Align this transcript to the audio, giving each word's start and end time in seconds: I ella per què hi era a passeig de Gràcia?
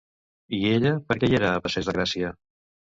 I 0.59 0.61
ella 0.69 0.95
per 1.11 1.19
què 1.25 1.31
hi 1.31 1.39
era 1.43 1.53
a 1.61 1.63
passeig 1.69 1.89
de 1.93 1.99
Gràcia? 2.01 2.37